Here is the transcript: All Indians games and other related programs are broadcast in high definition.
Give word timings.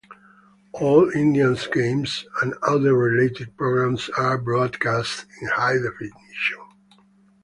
All 0.71 1.11
Indians 1.11 1.67
games 1.67 2.25
and 2.41 2.55
other 2.63 2.95
related 2.97 3.55
programs 3.55 4.09
are 4.17 4.39
broadcast 4.39 5.27
in 5.43 5.47
high 5.49 5.73
definition. 5.77 6.57